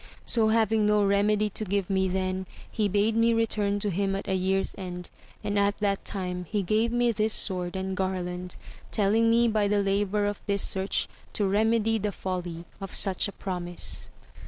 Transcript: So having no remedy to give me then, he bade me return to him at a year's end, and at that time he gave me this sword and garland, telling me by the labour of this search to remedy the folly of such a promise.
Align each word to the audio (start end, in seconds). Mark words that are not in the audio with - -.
So 0.25 0.47
having 0.47 0.87
no 0.87 1.05
remedy 1.05 1.51
to 1.51 1.63
give 1.63 1.87
me 1.87 2.07
then, 2.07 2.47
he 2.71 2.87
bade 2.89 3.15
me 3.15 3.35
return 3.35 3.79
to 3.81 3.91
him 3.91 4.15
at 4.15 4.27
a 4.27 4.33
year's 4.33 4.73
end, 4.75 5.11
and 5.43 5.59
at 5.59 5.77
that 5.77 6.03
time 6.03 6.45
he 6.45 6.63
gave 6.63 6.91
me 6.91 7.11
this 7.11 7.35
sword 7.35 7.75
and 7.75 7.95
garland, 7.95 8.55
telling 8.89 9.29
me 9.29 9.47
by 9.47 9.67
the 9.67 9.83
labour 9.83 10.25
of 10.25 10.41
this 10.47 10.63
search 10.63 11.07
to 11.33 11.45
remedy 11.45 11.99
the 11.99 12.11
folly 12.11 12.65
of 12.81 12.95
such 12.95 13.27
a 13.27 13.31
promise. 13.31 14.09